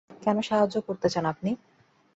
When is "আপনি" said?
1.25-1.51